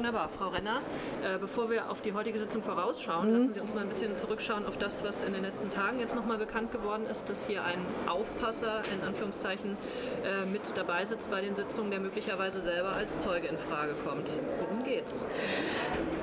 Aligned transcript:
Wunderbar, 0.00 0.30
Frau 0.30 0.48
Renner. 0.48 0.80
Äh, 1.22 1.36
bevor 1.38 1.68
wir 1.68 1.90
auf 1.90 2.00
die 2.00 2.14
heutige 2.14 2.38
Sitzung 2.38 2.62
vorausschauen, 2.62 3.28
mhm. 3.28 3.34
lassen 3.34 3.52
Sie 3.52 3.60
uns 3.60 3.74
mal 3.74 3.82
ein 3.82 3.88
bisschen 3.88 4.16
zurückschauen 4.16 4.64
auf 4.64 4.78
das, 4.78 5.04
was 5.04 5.22
in 5.22 5.34
den 5.34 5.42
letzten 5.42 5.68
Tagen 5.68 6.00
jetzt 6.00 6.16
nochmal 6.16 6.38
bekannt 6.38 6.72
geworden 6.72 7.04
ist, 7.04 7.28
dass 7.28 7.46
hier 7.46 7.62
ein 7.64 7.84
Aufpasser 8.06 8.80
in 8.94 9.06
Anführungszeichen 9.06 9.76
äh, 10.24 10.46
mit 10.46 10.74
dabei 10.74 11.04
sitzt 11.04 11.30
bei 11.30 11.42
den 11.42 11.54
Sitzungen, 11.54 11.90
der 11.90 12.00
möglicherweise 12.00 12.62
selber 12.62 12.94
als 12.94 13.18
Zeuge 13.18 13.48
in 13.48 13.58
Frage 13.58 13.92
kommt. 14.06 14.38
Worum 14.60 14.78
geht's? 14.78 15.26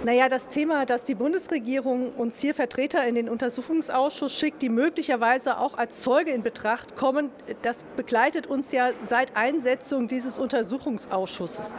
Naja, 0.03 0.27
das 0.27 0.47
Thema, 0.47 0.87
dass 0.87 1.03
die 1.03 1.13
Bundesregierung 1.13 2.13
uns 2.13 2.39
hier 2.39 2.55
Vertreter 2.55 3.05
in 3.07 3.13
den 3.13 3.29
Untersuchungsausschuss 3.29 4.33
schickt, 4.33 4.63
die 4.63 4.69
möglicherweise 4.69 5.59
auch 5.59 5.77
als 5.77 6.01
Zeuge 6.01 6.31
in 6.31 6.41
Betracht 6.41 6.95
kommen, 6.95 7.29
das 7.61 7.83
begleitet 7.95 8.47
uns 8.47 8.71
ja 8.71 8.89
seit 9.03 9.37
Einsetzung 9.37 10.07
dieses 10.07 10.39
Untersuchungsausschusses. 10.39 11.75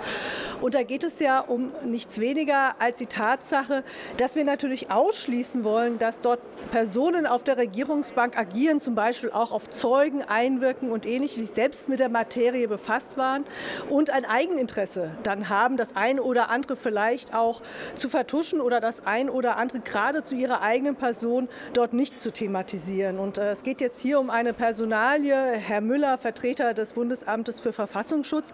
Und 0.61 0.75
da 0.75 0.83
geht 0.83 1.05
es 1.05 1.21
ja 1.21 1.41
um 1.41 1.73
nichts 1.85 2.21
weniger 2.21 2.81
als 2.81 2.99
die 2.99 3.07
Tatsache, 3.07 3.85
dass 4.17 4.35
wir 4.37 4.45
natürlich 4.45 4.91
ausschließen 4.91 5.65
wollen, 5.65 5.99
dass 5.99 6.21
dort 6.21 6.41
Personen 6.73 7.27
auf 7.27 7.45
der 7.45 7.57
Regierungsbank 7.57 8.37
agieren, 8.37 8.81
zum 8.81 8.95
Beispiel 8.95 9.31
auch 9.31 9.53
auf 9.53 9.71
Zeugen 9.71 10.23
einwirken 10.23 10.91
und 10.91 11.07
ähnliches, 11.07 11.37
die 11.37 11.45
selbst 11.45 11.89
mit 11.89 12.01
der 12.01 12.09
Materie 12.09 12.67
befasst 12.67 13.17
waren 13.17 13.45
und 13.89 14.11
ein 14.11 14.25
Eigeninteresse 14.25 15.11
dann 15.23 15.49
haben, 15.49 15.77
das 15.77 15.95
eine 15.97 16.23
oder 16.23 16.51
andere 16.51 16.77
vielleicht 16.77 17.35
auch 17.35 17.61
zu 17.95 18.09
vertuschen 18.09 18.61
oder 18.61 18.81
das 18.81 19.07
ein 19.07 19.31
oder 19.31 19.57
andere 19.57 19.81
gerade 19.81 20.23
zu 20.23 20.35
ihrer 20.35 20.63
eigenen 20.63 20.97
Person 20.97 21.49
dort 21.73 21.93
nicht 21.93 22.21
zu 22.21 22.33
thematisieren. 22.33 23.19
Und 23.19 23.39
äh, 23.39 23.51
es 23.51 23.63
geht 23.63 23.81
jetzt 23.81 24.01
hier 24.01 24.19
um 24.19 24.31
eine 24.31 24.53
Personalie, 24.53 25.35
Herr 25.35 25.81
Müller, 25.81 26.19
Vertreter 26.19 26.75
des 26.75 26.95
Bundesamtes 26.95 27.61
für 27.61 27.73
Verfassungsschutz, 27.73 28.53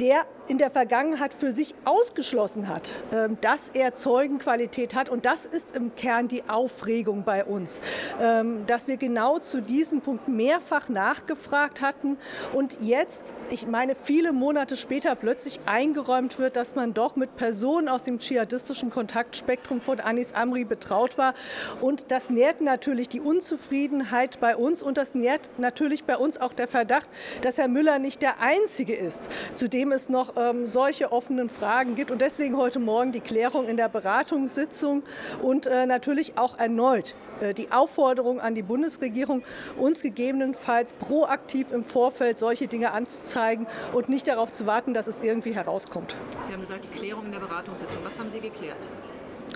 der 0.00 0.26
in 0.48 0.58
der 0.58 0.70
Vergangenheit 0.70 1.34
für 1.34 1.52
sich 1.52 1.74
ausgeschlossen 1.84 2.68
hat, 2.68 2.94
ähm, 3.12 3.36
dass 3.40 3.70
er 3.70 3.94
Zeugenqualität 3.94 4.94
hat. 4.94 5.08
Und 5.08 5.26
das 5.26 5.44
ist 5.44 5.76
im 5.76 5.94
Kern 5.94 6.28
die 6.28 6.48
Aufregung 6.48 7.24
bei 7.24 7.44
uns, 7.44 7.80
ähm, 8.20 8.66
dass 8.66 8.88
wir 8.88 8.96
genau 8.96 9.38
zu 9.38 9.60
diesem 9.60 10.00
Punkt 10.00 10.26
mehrfach 10.28 10.88
nachgefragt 10.88 11.80
hatten 11.80 12.16
und 12.54 12.78
jetzt, 12.80 13.34
ich 13.50 13.66
meine, 13.66 13.94
viele 13.94 14.32
Monate 14.32 14.76
später 14.76 15.14
plötzlich 15.14 15.60
eingeräumt 15.66 16.38
wird, 16.38 16.56
dass 16.56 16.74
man 16.74 16.94
doch 16.94 17.16
mit 17.16 17.36
Personen 17.36 17.88
aus 17.88 18.04
dem 18.04 18.18
dschihadistischen 18.18 18.90
Kontaktspektrum 18.90 19.80
von 19.80 20.00
Anis 20.00 20.32
Amri 20.32 20.64
betraut 20.64 21.18
war. 21.18 21.34
Und 21.80 22.06
das 22.08 22.30
nährt 22.30 22.60
natürlich 22.60 23.08
die 23.08 23.20
Unzufriedenheit 23.20 24.40
bei 24.40 24.56
uns 24.56 24.82
und 24.82 24.96
das 24.96 25.14
nährt 25.14 25.48
natürlich 25.58 26.04
bei 26.04 26.16
uns 26.16 26.40
auch 26.40 26.52
der 26.52 26.68
Verdacht, 26.68 27.08
dass 27.42 27.58
Herr 27.58 27.68
Müller 27.68 27.98
nicht 27.98 28.22
der 28.22 28.40
Einzige 28.40 28.94
ist, 28.94 29.28
zu 29.54 29.68
dem 29.68 29.92
es 29.92 30.08
noch 30.08 30.36
ähm, 30.38 30.66
solche 30.66 31.12
offenen 31.12 31.50
Fragen 31.50 31.94
gibt. 31.94 32.10
Und 32.10 32.20
deswegen 32.20 32.56
heute 32.56 32.78
Morgen 32.78 33.12
die 33.12 33.20
Klärung 33.20 33.66
in 33.66 33.76
der 33.76 33.88
Beratungssitzung 33.88 35.02
und 35.42 35.66
äh, 35.66 35.86
natürlich 35.86 36.38
auch 36.38 36.58
erneut 36.58 37.14
äh, 37.40 37.54
die 37.54 37.70
Aufforderung 37.72 38.40
an 38.40 38.54
die 38.54 38.62
Bundesregierung, 38.62 39.42
uns 39.76 40.02
gegebenenfalls 40.02 40.92
proaktiv 40.94 41.70
im 41.72 41.84
Vorfeld 41.84 42.38
solche 42.38 42.68
Dinge 42.68 42.92
anzuzeigen 42.92 43.66
und 43.92 44.08
nicht 44.08 44.28
darauf 44.28 44.52
zu 44.52 44.66
warten, 44.66 44.94
dass 44.94 45.06
es 45.06 45.22
irgendwie 45.22 45.54
herauskommt. 45.54 46.16
Sie 46.40 46.52
haben 46.52 46.60
gesagt, 46.60 46.84
die 46.84 46.98
Klärung 46.98 47.26
in 47.26 47.32
der 47.32 47.40
Beratungssitzung. 47.40 48.00
Was 48.04 48.18
haben 48.18 48.30
Sie 48.30 48.40
geklärt? 48.40 48.88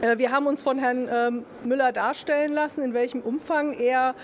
Äh, 0.03 0.19
wir 0.19 0.33
haben 0.33 0.47
uns 0.47 0.61
von 0.61 0.79
Herrn 0.79 1.09
ähm, 1.11 1.45
Müller 1.65 1.93
darstellen 1.93 2.53
lassen, 2.53 2.83
in 2.83 2.93
welchem 2.93 3.21
Umfang 3.21 3.73
er 3.73 4.15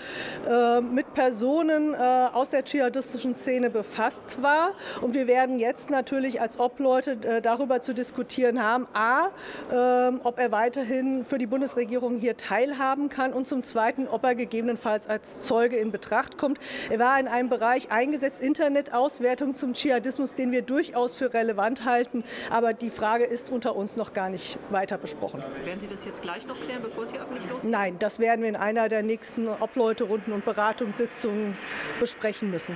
äh, 0.47 0.81
mit 0.81 1.13
Personen 1.13 1.93
äh, 1.93 1.97
aus 1.97 2.49
der 2.49 2.63
dschihadistischen 2.63 3.33
Szene 3.33 3.69
befasst 3.69 4.41
war. 4.43 4.71
Und 5.01 5.13
wir 5.13 5.27
werden 5.27 5.57
jetzt 5.57 5.89
natürlich 5.89 6.41
als 6.41 6.59
Obleute 6.59 7.41
darüber 7.41 7.79
zu 7.79 7.93
diskutieren 7.93 8.63
haben, 8.63 8.87
a, 8.93 9.29
ähm, 9.71 10.19
ob 10.23 10.39
er 10.39 10.51
weiterhin 10.51 11.23
für 11.23 11.37
die 11.37 11.47
Bundesregierung 11.47 12.17
hier 12.17 12.35
teilhaben 12.35 13.09
kann 13.09 13.31
und 13.33 13.47
zum 13.47 13.63
Zweiten, 13.63 14.07
ob 14.07 14.23
er 14.25 14.35
gegebenenfalls 14.35 15.07
als 15.07 15.39
Zeuge 15.41 15.77
in 15.77 15.91
Betracht 15.91 16.37
kommt. 16.37 16.59
Er 16.89 16.99
war 16.99 17.19
in 17.19 17.27
einem 17.27 17.49
Bereich 17.49 17.91
eingesetzt, 17.91 18.41
Internetauswertung 18.41 19.55
zum 19.55 19.73
Dschihadismus, 19.73 20.35
den 20.35 20.51
wir 20.51 20.61
durchaus 20.61 21.15
für 21.15 21.33
relevant 21.33 21.85
halten. 21.85 22.23
Aber 22.49 22.73
die 22.73 22.89
Frage 22.89 23.23
ist 23.23 23.49
unter 23.49 23.75
uns 23.75 23.95
noch 23.95 24.13
gar 24.13 24.29
nicht 24.29 24.57
weiter 24.69 24.97
besprochen. 24.97 25.41
Werden 25.69 25.81
Sie 25.81 25.87
das 25.87 26.03
jetzt 26.03 26.23
gleich 26.23 26.47
noch 26.47 26.59
klären, 26.59 26.81
bevor 26.81 27.03
es 27.03 27.11
hier 27.11 27.21
öffentlich 27.21 27.47
losgeht? 27.47 27.69
Nein, 27.69 27.99
das 27.99 28.17
werden 28.17 28.41
wir 28.41 28.49
in 28.49 28.55
einer 28.55 28.89
der 28.89 29.03
nächsten 29.03 29.47
Obleuterunden 29.47 30.33
und 30.33 30.43
Beratungssitzungen 30.43 31.55
besprechen 31.99 32.49
müssen. 32.49 32.75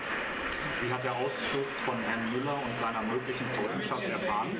Wie 0.79 0.93
hat 0.93 1.03
der 1.03 1.13
Ausschuss 1.13 1.79
von 1.83 1.95
Herrn 2.03 2.31
Müller 2.31 2.53
und 2.53 2.77
seiner 2.77 3.01
möglichen 3.01 3.49
Zeugenschaft 3.49 4.03
erfahren? 4.07 4.55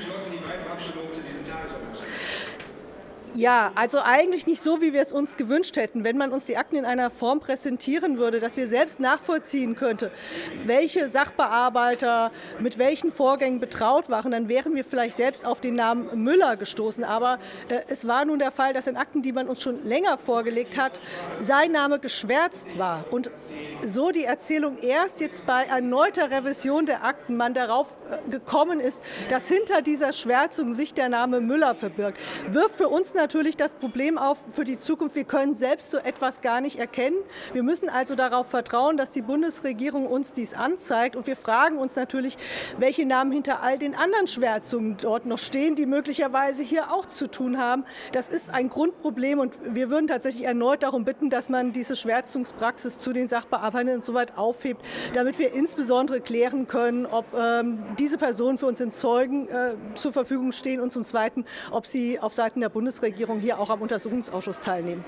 Ja, 3.35 3.71
also 3.73 3.97
eigentlich 3.99 4.45
nicht 4.45 4.61
so, 4.61 4.79
wie 4.81 4.93
wir 4.93 5.01
es 5.01 5.11
uns 5.11 5.37
gewünscht 5.37 5.75
hätten. 5.75 6.03
Wenn 6.03 6.17
man 6.17 6.31
uns 6.31 6.45
die 6.45 6.55
Akten 6.55 6.75
in 6.75 6.85
einer 6.85 7.09
Form 7.09 7.39
präsentieren 7.39 8.19
würde, 8.19 8.39
dass 8.39 8.57
wir 8.57 8.67
selbst 8.67 8.99
nachvollziehen 8.99 9.75
könnte, 9.75 10.11
welche 10.65 11.09
Sachbearbeiter 11.09 12.31
mit 12.59 12.77
welchen 12.77 13.11
Vorgängen 13.11 13.59
betraut 13.59 14.09
waren, 14.09 14.31
dann 14.31 14.49
wären 14.49 14.75
wir 14.75 14.85
vielleicht 14.85 15.17
selbst 15.17 15.47
auf 15.47 15.61
den 15.61 15.73
Namen 15.73 16.23
Müller 16.23 16.57
gestoßen. 16.57 17.03
Aber 17.03 17.39
äh, 17.69 17.79
es 17.87 18.07
war 18.07 18.23
nun 18.25 18.37
der 18.37 18.51
Fall, 18.51 18.73
dass 18.73 18.85
in 18.85 18.97
Akten, 18.97 19.23
die 19.23 19.31
man 19.31 19.47
uns 19.47 19.61
schon 19.61 19.83
länger 19.83 20.19
vorgelegt 20.19 20.77
hat, 20.77 21.01
sein 21.39 21.71
Name 21.71 21.97
geschwärzt 21.99 22.77
war. 22.77 23.05
Und 23.09 23.31
so 23.83 24.11
die 24.11 24.25
Erzählung 24.25 24.77
erst 24.77 25.19
jetzt 25.21 25.45
bei 25.45 25.63
erneuter 25.63 26.29
Revision 26.29 26.85
der 26.85 27.03
Akten 27.03 27.35
man 27.35 27.55
darauf 27.55 27.97
äh, 28.11 28.29
gekommen 28.29 28.79
ist, 28.79 29.01
dass 29.29 29.47
hinter 29.47 29.81
dieser 29.81 30.13
Schwärzung 30.13 30.71
sich 30.71 30.93
der 30.93 31.09
Name 31.09 31.41
Müller 31.41 31.73
verbirgt, 31.73 32.19
wirft 32.49 32.75
für 32.75 32.89
uns 32.89 33.13
das 33.57 33.73
Problem 33.75 34.17
auf 34.17 34.37
für 34.51 34.65
die 34.65 34.77
Zukunft. 34.77 35.15
Wir 35.15 35.23
können 35.23 35.53
selbst 35.53 35.91
so 35.91 35.97
etwas 35.97 36.41
gar 36.41 36.59
nicht 36.59 36.77
erkennen. 36.77 37.15
Wir 37.53 37.63
müssen 37.63 37.87
also 37.87 38.15
darauf 38.15 38.47
vertrauen, 38.47 38.97
dass 38.97 39.11
die 39.11 39.21
Bundesregierung 39.21 40.07
uns 40.07 40.33
dies 40.33 40.53
anzeigt. 40.53 41.15
Und 41.15 41.25
wir 41.25 41.37
fragen 41.37 41.77
uns 41.77 41.95
natürlich, 41.95 42.37
welche 42.77 43.05
Namen 43.05 43.31
hinter 43.31 43.63
all 43.63 43.77
den 43.77 43.95
anderen 43.95 44.27
Schwärzungen 44.27 44.97
dort 45.01 45.25
noch 45.25 45.37
stehen, 45.37 45.75
die 45.75 45.85
möglicherweise 45.85 46.63
hier 46.63 46.91
auch 46.91 47.05
zu 47.05 47.27
tun 47.27 47.57
haben. 47.57 47.85
Das 48.11 48.27
ist 48.27 48.53
ein 48.53 48.69
Grundproblem 48.69 49.39
und 49.39 49.57
wir 49.63 49.89
würden 49.89 50.07
tatsächlich 50.07 50.43
erneut 50.43 50.83
darum 50.83 51.05
bitten, 51.05 51.29
dass 51.29 51.47
man 51.47 51.71
diese 51.71 51.95
Schwärzungspraxis 51.95 52.99
zu 52.99 53.13
den 53.13 53.29
Sachbearbeitern 53.29 53.95
insoweit 53.95 54.37
aufhebt, 54.37 54.85
damit 55.13 55.39
wir 55.39 55.53
insbesondere 55.53 56.19
klären 56.19 56.67
können, 56.67 57.05
ob 57.05 57.25
ähm, 57.33 57.83
diese 57.97 58.17
Personen 58.17 58.57
für 58.57 58.65
uns 58.65 58.81
in 58.81 58.91
Zeugen 58.91 59.47
äh, 59.47 59.75
zur 59.95 60.11
Verfügung 60.11 60.51
stehen 60.51 60.81
und 60.81 60.91
zum 60.91 61.05
Zweiten, 61.05 61.45
ob 61.71 61.85
sie 61.85 62.19
auf 62.19 62.33
Seiten 62.33 62.59
der 62.59 62.69
Bundesregierung 62.69 63.12
Bundesregierung 63.13 63.39
hier 63.39 63.59
auch 63.59 63.69
am 63.69 63.81
Untersuchungsausschuss 63.81 64.59
teilnehmen. 64.59 65.05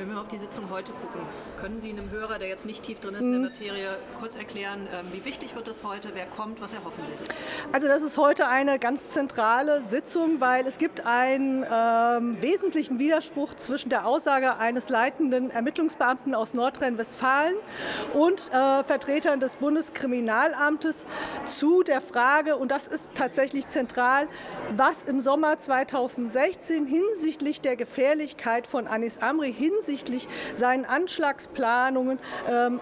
Wenn 0.00 0.08
wir 0.08 0.18
auf 0.18 0.28
die 0.28 0.38
Sitzung 0.38 0.70
heute 0.70 0.92
gucken, 0.92 1.20
können 1.60 1.78
Sie 1.78 1.90
einem 1.90 2.10
Hörer, 2.10 2.38
der 2.38 2.48
jetzt 2.48 2.64
nicht 2.64 2.82
tief 2.82 3.00
drin 3.00 3.16
ist 3.16 3.22
in 3.22 3.32
der 3.32 3.40
mhm. 3.40 3.46
Materie, 3.48 3.98
kurz 4.18 4.38
erklären, 4.38 4.88
ähm, 4.90 5.04
wie 5.12 5.22
wichtig 5.26 5.54
wird 5.54 5.68
es 5.68 5.84
heute, 5.84 6.12
wer 6.14 6.24
kommt, 6.24 6.62
was 6.62 6.72
erhoffen 6.72 7.04
Sie 7.04 7.14
sich? 7.14 7.28
Also 7.70 7.86
das 7.86 8.00
ist 8.00 8.16
heute 8.16 8.48
eine 8.48 8.78
ganz 8.78 9.10
zentrale 9.10 9.84
Sitzung, 9.84 10.40
weil 10.40 10.66
es 10.66 10.78
gibt 10.78 11.06
einen 11.06 11.66
ähm, 11.70 12.40
wesentlichen 12.40 12.98
Widerspruch 12.98 13.52
zwischen 13.56 13.90
der 13.90 14.06
Aussage 14.06 14.56
eines 14.56 14.88
leitenden 14.88 15.50
Ermittlungsbeamten 15.50 16.34
aus 16.34 16.54
Nordrhein-Westfalen 16.54 17.56
und 18.14 18.48
äh, 18.52 18.82
Vertretern 18.84 19.38
des 19.38 19.56
Bundeskriminalamtes 19.56 21.04
zu 21.44 21.82
der 21.82 22.00
Frage, 22.00 22.56
und 22.56 22.70
das 22.70 22.88
ist 22.88 23.10
tatsächlich 23.12 23.66
zentral, 23.66 24.28
was 24.74 25.04
im 25.04 25.20
Sommer 25.20 25.58
2016 25.58 26.86
hinsichtlich 26.86 27.60
der 27.60 27.76
Gefährlichkeit 27.76 28.66
von 28.66 28.86
Anis 28.86 29.18
Amri, 29.18 29.52
hinsichtlich 29.52 29.89
seinen 30.54 30.84
Anschlags 30.84 31.48
Planungen 31.48 32.18
ähm, 32.48 32.80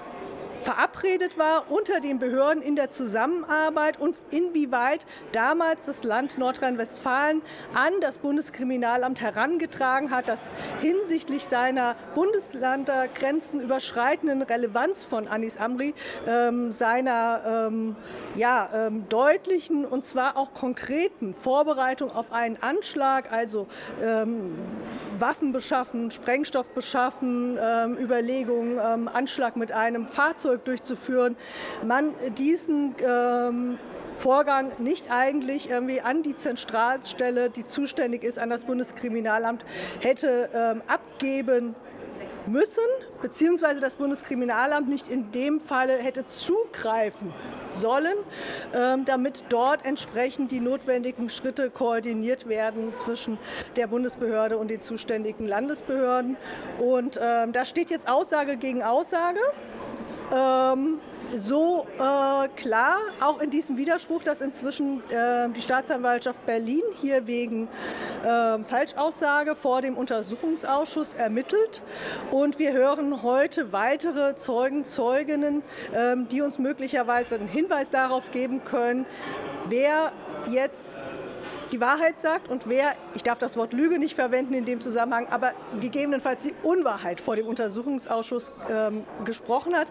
verabredet 0.63 1.39
war 1.39 1.71
unter 1.71 2.01
den 2.01 2.19
Behörden 2.19 2.63
in 2.63 2.77
der 2.77 2.91
Zusammenarbeit 2.91 4.01
und 4.01 4.17
inwieweit 4.31 5.05
damals 5.33 5.87
das 5.87 6.05
Land 6.05 6.39
Nordrhein-Westfalen 6.39 7.43
an 7.75 7.93
das 8.01 8.19
Bundeskriminalamt 8.19 9.21
herangetragen 9.21 10.11
hat, 10.11 10.29
dass 10.29 10.51
hinsichtlich 10.81 11.45
seiner 11.47 11.97
Bundesländergrenzen 12.15 13.61
überschreitenden 13.61 14.43
Relevanz 14.43 15.05
von 15.05 15.29
Anis 15.29 15.57
Amri 15.57 15.95
ähm, 16.27 16.73
seiner 16.73 17.69
ähm, 17.69 17.97
ja, 18.37 18.69
ähm, 18.75 19.09
deutlichen 19.09 19.85
und 19.85 20.05
zwar 20.05 20.37
auch 20.37 20.55
konkreten 20.55 21.35
Vorbereitung 21.35 22.11
auf 22.11 22.33
einen 22.33 22.57
Anschlag, 22.63 23.33
also 23.33 23.67
ähm, 24.03 24.55
Waffen 25.21 25.53
beschaffen, 25.53 26.11
Sprengstoff 26.11 26.67
beschaffen, 26.69 27.59
ähm, 27.61 27.97
Überlegungen, 27.99 28.79
ähm, 28.83 29.09
Anschlag 29.09 29.57
mit 29.57 29.73
einem 29.73 30.09
Fahrzeug 30.09 30.65
durchzuführen, 30.65 31.37
man 31.87 32.15
diesen 32.37 32.95
ähm, 33.05 33.79
Vorgang 34.17 34.73
nicht 34.79 35.11
eigentlich 35.11 35.71
irgendwie 35.71 36.01
an 36.01 36.23
die 36.23 36.35
Zentralstelle, 36.35 37.51
die 37.51 37.67
zuständig 37.67 38.25
ist, 38.25 38.39
an 38.39 38.51
das 38.51 38.65
Bundeskriminalamt, 38.65 39.65
hätte 40.01 40.51
ähm, 40.53 40.83
abgeben 40.89 41.77
müssen, 42.47 42.85
beziehungsweise 43.21 43.81
das 43.81 43.97
Bundeskriminalamt 43.97 44.89
nicht 44.89 45.09
in 45.09 45.33
dem 45.33 45.61
Falle 45.61 45.99
hätte 45.99 46.25
zugreifen 46.25 47.33
sollen, 47.71 48.17
ähm, 48.75 49.05
damit 49.05 49.45
dort 49.49 49.85
entsprechend 49.85 50.51
die 50.51 50.61
notwendigen 50.61 51.29
Schritte 51.29 51.71
koordiniert 51.71 52.49
werden 52.49 52.95
zwischen 52.95 53.39
der 53.77 53.87
Bundesbehörde 53.87 54.57
und 54.59 54.69
den 54.69 54.81
zuständigen 54.81 55.47
Landesbehörden. 55.47 56.37
Und 56.79 57.19
ähm, 57.21 57.53
da 57.53 57.65
steht 57.65 57.91
jetzt 57.91 58.09
Aussage 58.09 58.57
gegen 58.57 58.83
Aussage. 58.83 59.41
Ähm, 60.33 61.01
so 61.37 61.87
äh, 61.97 62.49
klar, 62.57 62.97
auch 63.21 63.41
in 63.41 63.51
diesem 63.51 63.77
Widerspruch, 63.77 64.23
dass 64.23 64.41
inzwischen 64.41 65.03
äh, 65.11 65.49
die 65.51 65.61
Staatsanwaltschaft 65.61 66.45
Berlin 66.47 66.83
hier 67.01 67.27
wegen 67.27 67.69
äh, 68.25 68.63
Falschaussage 68.65 69.55
vor 69.55 69.83
dem 69.83 69.97
Untersuchungsausschuss 69.97 71.15
ermittelt. 71.15 71.83
Und 72.31 72.59
wir 72.59 72.73
hören 72.73 73.23
heute 73.23 73.73
weitere 73.73 74.37
Zeugen, 74.37 74.85
Zeuginnen, 74.85 75.63
ähm, 75.95 76.29
die 76.29 76.43
uns 76.43 76.59
möglicherweise 76.59 77.37
einen 77.37 77.49
Hinweis 77.49 77.91
darauf 77.91 78.31
geben 78.31 78.65
können, 78.65 79.07
wer 79.69 80.13
jetzt 80.49 80.97
die 81.73 81.81
Wahrheit 81.81 82.19
sagt 82.19 82.49
und 82.49 82.69
wer, 82.69 82.95
ich 83.15 83.23
darf 83.23 83.39
das 83.39 83.57
Wort 83.57 83.73
Lüge 83.73 83.99
nicht 83.99 84.15
verwenden 84.15 84.55
in 84.55 84.65
dem 84.65 84.81
Zusammenhang, 84.81 85.27
aber 85.31 85.53
gegebenenfalls 85.81 86.43
die 86.43 86.55
Unwahrheit 86.63 87.21
vor 87.21 87.37
dem 87.37 87.47
Untersuchungsausschuss 87.47 88.53
ähm, 88.71 89.05
gesprochen 89.25 89.75
hat. 89.75 89.89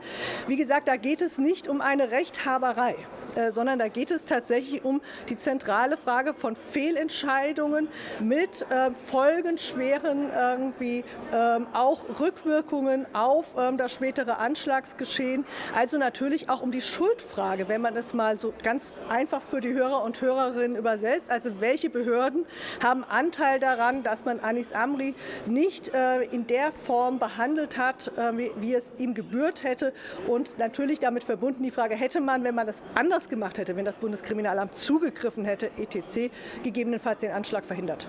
Wie 0.47 0.57
gesagt, 0.57 0.87
da 0.87 0.95
geht 0.95 1.21
es 1.21 1.37
nicht 1.37 1.67
um 1.67 1.81
eine 1.81 2.11
Rechthaberei. 2.11 2.95
Äh, 3.37 3.51
sondern 3.51 3.77
da 3.77 3.87
geht 3.87 4.09
es 4.09 4.25
tatsächlich 4.25 4.83
um 4.83 4.99
die 5.29 5.37
zentrale 5.37 5.95
Frage 5.95 6.33
von 6.33 6.55
Fehlentscheidungen 6.55 7.87
mit 8.19 8.65
äh, 8.69 8.91
folgenschweren 8.91 10.31
irgendwie 10.31 11.03
ähm, 11.31 11.67
auch 11.73 12.19
Rückwirkungen 12.19 13.05
auf 13.13 13.45
ähm, 13.57 13.77
das 13.77 13.93
spätere 13.93 14.39
Anschlagsgeschehen. 14.39 15.45
Also 15.75 15.97
natürlich 15.99 16.49
auch 16.49 16.61
um 16.61 16.71
die 16.71 16.81
Schuldfrage, 16.81 17.69
wenn 17.69 17.81
man 17.81 17.95
es 17.95 18.15
mal 18.15 18.39
so 18.39 18.53
ganz 18.63 18.91
einfach 19.07 19.41
für 19.43 19.61
die 19.61 19.73
Hörer 19.73 20.03
und 20.03 20.19
Hörerinnen 20.19 20.75
übersetzt. 20.75 21.29
Also 21.29 21.61
welche 21.61 21.91
Behörden 21.91 22.45
haben 22.81 23.03
Anteil 23.03 23.59
daran, 23.59 24.01
dass 24.01 24.25
man 24.25 24.39
Anis 24.39 24.73
Amri 24.73 25.13
nicht 25.45 25.93
äh, 25.93 26.23
in 26.23 26.47
der 26.47 26.71
Form 26.71 27.19
behandelt 27.19 27.77
hat, 27.77 28.11
wie, 28.33 28.51
wie 28.59 28.73
es 28.73 28.93
ihm 28.97 29.13
gebührt 29.13 29.63
hätte. 29.63 29.93
Und 30.27 30.57
natürlich 30.57 30.99
damit 30.99 31.23
verbunden 31.23 31.63
die 31.63 31.71
Frage, 31.71 31.95
hätte 31.95 32.19
man, 32.19 32.43
wenn 32.43 32.55
man 32.55 32.65
das 32.65 32.83
anders 32.95 33.26
gemacht 33.29 33.57
hätte, 33.57 33.75
wenn 33.75 33.85
das 33.85 33.99
Bundeskriminalamt 33.99 34.75
zugegriffen 34.75 35.45
hätte, 35.45 35.71
etc., 35.77 36.31
gegebenenfalls 36.63 37.21
den 37.21 37.31
Anschlag 37.31 37.65
verhindert. 37.65 38.07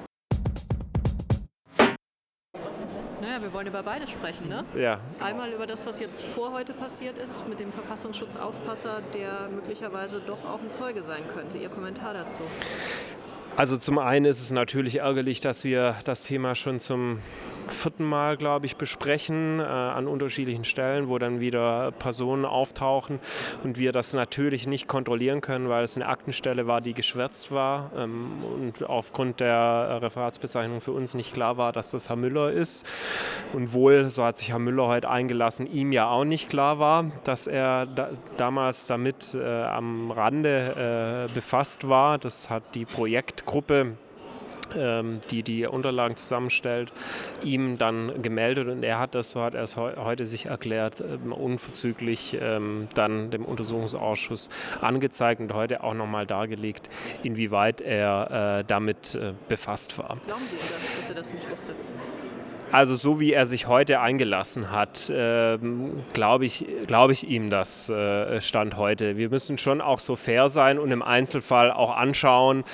Naja, 3.21 3.43
wir 3.43 3.53
wollen 3.53 3.67
über 3.67 3.83
beides 3.83 4.11
sprechen, 4.11 4.49
ne? 4.49 4.65
Ja. 4.75 5.01
Einmal 5.21 5.53
über 5.53 5.67
das, 5.67 5.87
was 5.87 6.01
jetzt 6.01 6.23
vor 6.23 6.53
heute 6.53 6.73
passiert 6.73 7.19
ist, 7.19 7.47
mit 7.49 7.59
dem 7.59 7.73
Verfassungsschutzaufpasser, 7.73 9.03
der 9.15 9.49
möglicherweise 9.49 10.21
doch 10.21 10.45
auch 10.45 10.61
ein 10.61 10.71
Zeuge 10.71 11.03
sein 11.03 11.27
könnte. 11.29 11.59
Ihr 11.59 11.69
Kommentar 11.69 12.15
dazu? 12.15 12.43
Also 13.57 13.77
zum 13.77 13.99
einen 13.99 14.25
ist 14.25 14.41
es 14.41 14.53
natürlich 14.53 15.01
ärgerlich, 15.01 15.41
dass 15.41 15.65
wir 15.65 15.97
das 16.05 16.23
Thema 16.23 16.55
schon 16.55 16.79
zum 16.79 17.19
vierten 17.73 18.05
Mal, 18.05 18.37
glaube 18.37 18.67
ich, 18.67 18.77
besprechen 18.77 19.61
äh, 19.61 19.63
an 19.63 20.07
unterschiedlichen 20.07 20.65
Stellen, 20.65 21.09
wo 21.09 21.19
dann 21.19 21.41
wieder 21.41 21.93
Personen 21.93 22.45
auftauchen 22.45 23.21
und 23.65 23.79
wir 23.79 23.93
das 23.93 24.13
natürlich 24.15 24.67
nicht 24.67 24.89
kontrollieren 24.89 25.41
können, 25.41 25.69
weil 25.69 25.85
es 25.85 25.97
eine 25.97 26.07
Aktenstelle 26.07 26.67
war, 26.67 26.81
die 26.81 26.95
geschwärzt 26.95 27.53
war 27.53 27.91
ähm, 27.97 28.43
und 28.43 28.85
aufgrund 28.85 29.41
der 29.41 29.99
Referatsbezeichnung 30.03 30.81
für 30.81 30.93
uns 30.93 31.15
nicht 31.15 31.33
klar 31.33 31.57
war, 31.57 31.73
dass 31.73 31.91
das 31.91 32.09
Herr 32.09 32.17
Müller 32.17 32.51
ist. 32.51 32.87
Und 33.53 33.73
wohl, 33.73 34.11
so 34.11 34.25
hat 34.25 34.37
sich 34.37 34.51
Herr 34.51 34.59
Müller 34.59 34.89
heute 34.89 35.11
eingelassen, 35.11 35.67
ihm 35.67 35.93
ja 35.93 36.09
auch 36.09 36.25
nicht 36.25 36.51
klar 36.51 36.79
war, 36.79 37.11
dass 37.25 37.47
er 37.47 37.87
da, 37.87 38.11
damals 38.37 38.87
damit 38.87 39.35
äh, 39.35 39.63
am 39.65 40.11
Rande 40.11 41.29
äh, 41.29 41.35
befasst 41.35 41.89
war. 41.89 42.19
Das 42.19 42.51
hat 42.51 42.75
die 42.75 42.85
Projektgruppe 42.85 43.97
die 44.75 45.43
die 45.43 45.67
Unterlagen 45.67 46.17
zusammenstellt, 46.17 46.93
ihm 47.43 47.79
dann 47.79 48.23
gemeldet 48.23 48.69
und 48.69 48.83
er 48.83 48.99
hat 48.99 49.15
das, 49.15 49.31
so 49.31 49.43
hat 49.43 49.55
er 49.55 49.63
es 49.63 49.77
heute 49.77 50.27
sich 50.27 50.47
erklärt, 50.47 51.01
ähm, 51.01 51.33
unverzüglich 51.33 52.37
ähm, 52.41 52.89
dann 52.95 53.31
dem 53.31 53.45
Untersuchungsausschuss 53.45 54.49
angezeigt 54.81 55.41
und 55.41 55.55
heute 55.55 55.83
auch 55.83 55.95
nochmal 55.95 56.27
dargelegt, 56.27 56.89
inwieweit 57.23 57.81
er 57.81 58.59
äh, 58.61 58.65
damit 58.67 59.15
äh, 59.15 59.33
befasst 59.49 59.99
war. 59.99 60.19
Glauben 60.27 60.43
Sie 60.47 60.57
dass 60.99 61.09
er 61.09 61.15
das 61.15 61.33
nicht 61.33 61.51
wusste? 61.51 61.75
Also 62.71 62.97
so 62.97 63.19
wie 63.19 63.33
er 63.33 63.47
sich 63.47 63.67
heute 63.67 64.01
eingelassen 64.01 64.71
hat, 64.71 65.09
äh, 65.09 65.59
glaube 66.13 66.45
ich, 66.45 66.67
glaub 66.87 67.11
ich 67.11 67.27
ihm 67.27 67.49
das 67.49 67.89
äh, 67.89 68.43
Stand 68.43 68.77
heute. 68.77 69.17
Wir 69.17 69.31
müssen 69.31 69.57
schon 69.57 69.81
auch 69.81 69.99
so 69.99 70.17
fair 70.17 70.51
sein 70.51 70.79
und 70.79 70.91
im 70.91 71.03
Einzelfall 71.03 71.73
auch 71.73 71.97
anschauen, 71.97 72.65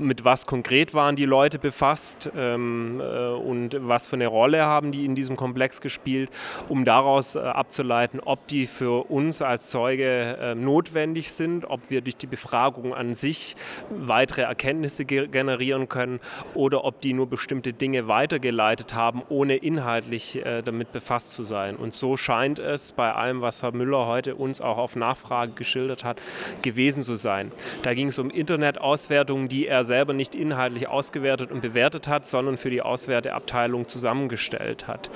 mit 0.00 0.24
was 0.24 0.46
konkret 0.46 0.94
waren 0.94 1.16
die 1.16 1.26
Leute 1.26 1.58
befasst 1.58 2.30
ähm, 2.34 3.00
äh, 3.00 3.28
und 3.28 3.76
was 3.80 4.06
für 4.06 4.16
eine 4.16 4.26
Rolle 4.26 4.64
haben 4.64 4.90
die 4.90 5.04
in 5.04 5.14
diesem 5.14 5.36
Komplex 5.36 5.82
gespielt, 5.82 6.30
um 6.70 6.86
daraus 6.86 7.34
äh, 7.34 7.40
abzuleiten, 7.40 8.20
ob 8.20 8.46
die 8.46 8.66
für 8.66 9.10
uns 9.10 9.42
als 9.42 9.68
Zeuge 9.68 10.38
ähm, 10.40 10.64
notwendig 10.64 11.30
sind, 11.30 11.68
ob 11.68 11.90
wir 11.90 12.00
durch 12.00 12.16
die 12.16 12.26
Befragung 12.26 12.94
an 12.94 13.14
sich 13.14 13.54
weitere 13.90 14.42
Erkenntnisse 14.42 15.04
ge 15.04 15.26
generieren 15.28 15.88
können 15.88 16.20
oder 16.54 16.84
ob 16.84 17.02
die 17.02 17.12
nur 17.12 17.28
bestimmte 17.28 17.74
Dinge 17.74 18.08
weitergeleitet 18.08 18.94
haben 18.94 19.22
ohne 19.28 19.56
inhaltlich 19.56 20.44
äh, 20.44 20.62
damit 20.62 20.92
befasst 20.92 21.32
zu 21.32 21.42
sein. 21.42 21.76
Und 21.76 21.94
so 21.94 22.16
scheint 22.16 22.58
es 22.58 22.92
bei 22.92 23.12
allem, 23.12 23.40
was 23.40 23.62
Herr 23.62 23.72
Müller 23.72 24.06
heute 24.06 24.34
uns 24.34 24.60
auch 24.60 24.78
auf 24.78 24.96
Nachfrage 24.96 25.52
geschildert 25.52 26.04
hat, 26.04 26.20
gewesen 26.62 27.02
zu 27.02 27.16
sein. 27.16 27.52
Da 27.82 27.94
ging 27.94 28.08
es 28.08 28.18
um 28.18 28.30
Internetauswertungen, 28.30 29.48
die 29.48 29.66
er 29.66 29.84
selber 29.84 30.12
nicht 30.12 30.34
inhaltlich 30.34 30.88
ausgewertet 30.88 31.50
und 31.50 31.60
bewertet 31.60 32.08
hat, 32.08 32.26
sondern 32.26 32.56
für 32.56 32.70
die 32.70 32.82
Auswerteabteilung 32.82 33.88
zusammengestellt 33.88 34.86
hat. 34.86 35.10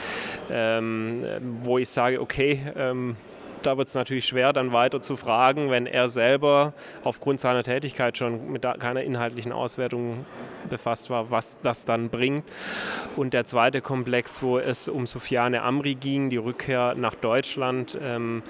Ähm, 0.51 1.25
wo 1.63 1.79
ich 1.79 1.89
sage, 1.89 2.21
okay, 2.21 2.61
ähm, 2.77 3.17
da 3.63 3.77
wird 3.77 3.89
es 3.89 3.95
natürlich 3.95 4.27
schwer, 4.27 4.53
dann 4.53 4.73
weiter 4.73 5.01
zu 5.01 5.17
fragen, 5.17 5.71
wenn 5.71 5.87
er 5.87 6.09
selber 6.09 6.73
aufgrund 7.05 7.41
seiner 7.41 7.63
Tätigkeit 7.63 8.17
schon 8.17 8.53
mit 8.53 8.63
keiner 8.63 9.03
inhaltlichen 9.03 9.53
Auswertung 9.53 10.25
befasst 10.69 11.11
war, 11.11 11.31
was 11.31 11.59
das 11.63 11.85
dann 11.85 12.11
bringt. 12.11 12.45
Und 13.17 13.35
der 13.35 13.45
zweite 13.45 13.81
Komplex, 13.81 14.43
wo 14.43 14.59
es 14.59 14.89
um 14.89 15.07
Sofiane 15.07 15.63
Amri 15.63 15.95
ging, 15.95 16.31
die 16.31 16.37
Rückkehr 16.37 16.95
nach 16.97 17.15
Deutschland, 17.15 17.99
ähm, 18.01 18.43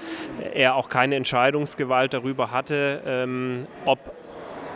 er 0.55 0.75
auch 0.75 0.89
keine 0.89 1.17
Entscheidungsgewalt 1.17 2.15
darüber 2.15 2.51
hatte, 2.51 3.03
ähm, 3.07 3.67
ob 3.85 4.20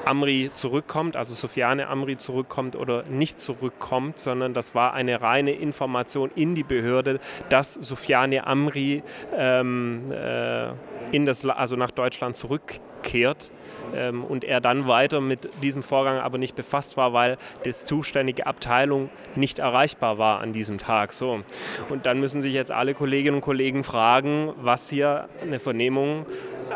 Amri 0.04 0.50
zurückkommt, 0.52 1.16
also 1.16 1.34
Sofiane 1.34 1.88
Amri 1.88 2.16
zurückkommt 2.16 2.76
oder 2.76 3.04
nicht 3.04 3.38
zurückkommt, 3.38 4.18
sondern 4.18 4.54
das 4.54 4.74
war 4.74 4.92
eine 4.94 5.20
reine 5.20 5.52
Information 5.52 6.30
in 6.34 6.54
die 6.54 6.62
Behörde, 6.62 7.20
dass 7.48 7.74
Sofiane 7.74 8.46
Amri 8.46 9.02
ähm, 9.36 10.10
äh, 10.10 10.68
in 11.12 11.26
das, 11.26 11.44
also 11.44 11.76
nach 11.76 11.90
Deutschland 11.90 12.36
zurückkehrt 12.36 13.52
ähm, 13.94 14.24
und 14.24 14.44
er 14.44 14.60
dann 14.60 14.88
weiter 14.88 15.20
mit 15.20 15.48
diesem 15.62 15.82
Vorgang 15.82 16.18
aber 16.18 16.38
nicht 16.38 16.56
befasst 16.56 16.96
war, 16.96 17.12
weil 17.12 17.36
die 17.64 17.72
zuständige 17.72 18.46
Abteilung 18.46 19.10
nicht 19.36 19.58
erreichbar 19.58 20.18
war 20.18 20.40
an 20.40 20.52
diesem 20.52 20.78
Tag. 20.78 21.12
So. 21.12 21.40
Und 21.88 22.06
dann 22.06 22.20
müssen 22.20 22.40
sich 22.40 22.54
jetzt 22.54 22.72
alle 22.72 22.94
Kolleginnen 22.94 23.36
und 23.36 23.42
Kollegen 23.42 23.84
fragen, 23.84 24.52
was 24.56 24.88
hier 24.88 25.28
eine 25.42 25.58
Vernehmung 25.58 26.26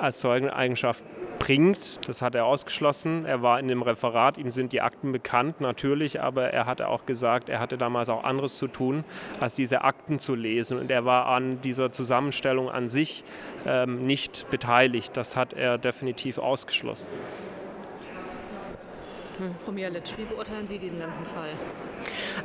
als 0.00 0.20
Zeugeneigenschaft 0.20 1.02
bringt. 1.38 2.07
Das 2.09 2.23
hat 2.23 2.35
er 2.35 2.45
ausgeschlossen. 2.45 3.25
Er 3.25 3.42
war 3.42 3.61
in 3.61 3.68
dem 3.68 3.83
Referat, 3.83 4.38
ihm 4.38 4.50
sind 4.50 4.73
die 4.73 4.80
Akten 4.80 5.12
bekannt 5.12 5.61
natürlich, 5.61 6.21
aber 6.21 6.50
er 6.50 6.66
hatte 6.66 6.88
auch 6.88 7.07
gesagt, 7.07 7.49
er 7.49 7.61
hatte 7.61 7.78
damals 7.78 8.09
auch 8.09 8.25
anderes 8.25 8.59
zu 8.59 8.68
tun, 8.68 9.04
als 9.40 9.54
diese 9.54 9.83
Akten 9.83 10.18
zu 10.18 10.35
lesen. 10.35 10.78
Und 10.78 10.90
er 10.90 11.04
war 11.04 11.26
an 11.26 11.61
dieser 11.61 11.92
Zusammenstellung 11.92 12.71
an 12.71 12.88
sich 12.88 13.25
ähm, 13.66 14.07
nicht 14.07 14.49
beteiligt. 14.50 15.16
Das 15.16 15.37
hat 15.37 15.52
er 15.52 15.78
definitiv 15.78 16.38
ausgeschlossen. 16.38 17.09
Frau 19.64 19.73
Mialic, 19.73 20.16
wie 20.16 20.25
beurteilen 20.25 20.66
Sie 20.66 20.78
diesen 20.78 20.99
ganzen 20.99 21.25
Fall? 21.25 21.50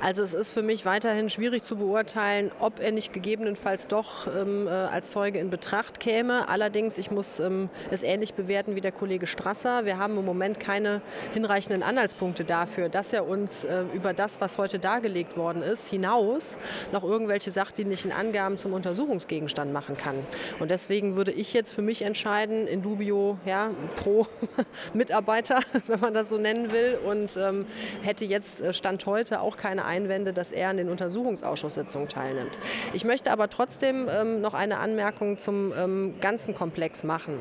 Also 0.01 0.23
es 0.23 0.33
ist 0.33 0.51
für 0.51 0.61
mich 0.61 0.85
weiterhin 0.85 1.29
schwierig 1.29 1.63
zu 1.63 1.75
beurteilen, 1.75 2.51
ob 2.59 2.79
er 2.79 2.91
nicht 2.91 3.13
gegebenenfalls 3.13 3.87
doch 3.87 4.27
ähm, 4.27 4.67
äh, 4.67 4.71
als 4.71 5.11
Zeuge 5.11 5.39
in 5.39 5.49
Betracht 5.49 5.99
käme. 5.99 6.49
Allerdings, 6.49 6.97
ich 6.97 7.11
muss 7.11 7.39
ähm, 7.39 7.69
es 7.89 8.03
ähnlich 8.03 8.33
bewerten 8.33 8.75
wie 8.75 8.81
der 8.81 8.91
Kollege 8.91 9.27
Strasser. 9.27 9.85
Wir 9.85 9.97
haben 9.97 10.17
im 10.17 10.25
Moment 10.25 10.59
keine 10.59 11.01
hinreichenden 11.33 11.83
Anhaltspunkte 11.83 12.43
dafür, 12.43 12.89
dass 12.89 13.13
er 13.13 13.27
uns 13.27 13.63
äh, 13.63 13.83
über 13.93 14.13
das, 14.13 14.41
was 14.41 14.57
heute 14.57 14.79
dargelegt 14.79 15.37
worden 15.37 15.63
ist, 15.63 15.89
hinaus 15.89 16.57
noch 16.91 17.03
irgendwelche 17.03 17.51
sachdienlichen 17.51 18.11
Angaben 18.11 18.57
zum 18.57 18.73
Untersuchungsgegenstand 18.73 19.71
machen 19.71 19.97
kann. 19.97 20.15
Und 20.59 20.69
deswegen 20.69 21.15
würde 21.15 21.31
ich 21.31 21.53
jetzt 21.53 21.73
für 21.73 21.81
mich 21.81 22.01
entscheiden, 22.01 22.67
in 22.67 22.81
dubio 22.81 23.37
ja, 23.45 23.71
pro 23.95 24.27
Mitarbeiter, 24.93 25.59
wenn 25.87 25.99
man 25.99 26.13
das 26.13 26.29
so 26.29 26.37
nennen 26.37 26.71
will, 26.71 26.82
will 26.83 26.99
und 27.03 27.37
ähm, 27.37 27.65
hätte 28.03 28.25
jetzt 28.25 28.61
äh, 28.61 28.73
Stand 28.73 29.05
heute 29.05 29.41
auch 29.41 29.57
keine 29.57 29.85
Einwände, 29.85 30.33
dass 30.33 30.51
er 30.51 30.69
an 30.69 30.77
den 30.77 30.89
Untersuchungsausschusssitzungen 30.89 32.07
teilnimmt. 32.07 32.59
Ich 32.93 33.05
möchte 33.05 33.31
aber 33.31 33.49
trotzdem 33.49 34.07
ähm, 34.09 34.41
noch 34.41 34.53
eine 34.53 34.77
Anmerkung 34.77 35.37
zum 35.37 35.73
ähm, 35.75 36.15
ganzen 36.19 36.55
Komplex 36.55 37.03
machen. 37.03 37.39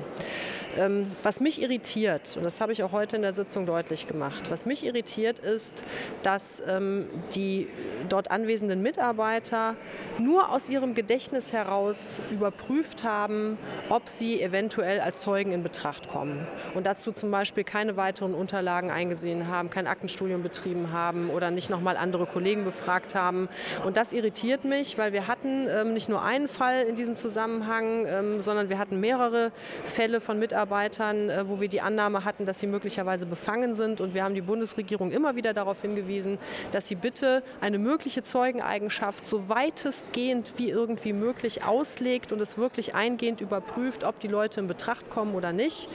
Ähm, 0.79 1.07
was 1.23 1.41
mich 1.41 1.61
irritiert, 1.61 2.37
und 2.37 2.45
das 2.45 2.61
habe 2.61 2.73
ich 2.73 2.83
auch 2.83 2.93
heute 2.93 3.17
in 3.17 3.23
der 3.23 3.33
Sitzung 3.33 3.67
deutlich 3.67 4.07
gemacht, 4.07 4.51
was 4.51 4.65
mich 4.65 4.87
irritiert 4.87 5.39
ist, 5.39 5.85
dass 6.23 6.63
ähm, 6.67 7.09
die 7.35 7.69
dort 8.09 8.31
anwesenden 8.31 8.81
Mitarbeiter 8.81 9.77
nur 10.19 10.51
aus 10.51 10.69
ihrem 10.69 10.95
Gedächtnis 10.95 11.53
heraus 11.53 12.23
überprüft 12.31 13.05
haben, 13.05 13.59
ob 13.91 14.09
sie 14.09 14.41
eventuell 14.41 15.01
als 15.01 15.21
Zeugen 15.21 15.53
in 15.53 15.63
Betracht 15.63 16.09
kommen. 16.09 16.47
Und 16.75 16.87
dazu 16.87 17.13
zum 17.13 17.31
Beispiel 17.31 17.65
keine 17.65 17.97
weiteren 17.97 18.35
Unterlagen 18.35 18.91
eingesehen 18.91 19.32
haben, 19.49 19.71
kein 19.71 19.87
Aktenstudium 19.87 20.43
betrieben 20.43 20.93
haben 20.93 21.31
oder 21.31 21.51
nicht 21.51 21.71
nochmal 21.71 21.97
andere 21.97 22.27
Kollegen 22.27 22.65
befragt 22.65 23.15
haben. 23.15 23.49
Und 23.85 23.97
das 23.97 24.13
irritiert 24.13 24.65
mich, 24.65 24.99
weil 24.99 25.13
wir 25.13 25.27
hatten 25.27 25.67
ähm, 25.69 25.95
nicht 25.95 26.09
nur 26.09 26.23
einen 26.23 26.49
Fall 26.49 26.83
in 26.83 26.97
diesem 26.97 27.17
Zusammenhang, 27.17 28.07
ähm, 28.07 28.41
sondern 28.41 28.69
wir 28.69 28.79
hatten 28.79 29.01
mehrere 29.01 29.53
Fälle 29.85 30.21
von 30.21 30.39
Mitarbeitern, 30.39 30.63
Mitarbeitern, 30.73 31.31
äh, 31.31 31.49
wo 31.49 31.61
wir 31.61 31.69
die 31.69 31.81
Annahme 31.81 32.25
hatten, 32.25 32.47
dass 32.47 32.61
sie 32.61 32.67
möglicherweise 32.67 33.27
befangen 33.27 33.75
sind. 33.75 34.01
Und 34.01 34.15
wir 34.15 34.25
haben 34.25 34.35
die 34.35 34.43
Bundesregierung 34.43 35.11
immer 35.11 35.37
wieder 35.37 35.53
darauf 35.53 35.83
hingewiesen, 35.83 36.39
dass 36.71 36.89
sie 36.89 36.95
bitte 36.95 37.43
eine 37.61 37.79
mögliche 37.79 38.23
Zeugeneigenschaft 38.23 39.27
so 39.27 39.49
weitestgehend 39.49 40.55
wie 40.57 40.71
irgendwie 40.71 41.13
möglich 41.13 41.65
auslegt 41.65 42.33
und 42.33 42.41
es 42.41 42.59
wirklich 42.59 42.95
eingehend 42.95 43.41
überprüft, 43.41 44.05
ob 44.05 44.21
die 44.21 44.29
Leute 44.29 44.61
in 44.61 44.67
Betracht 44.67 45.11
kommen 45.11 45.35
oder 45.35 45.53
nicht. 45.53 45.89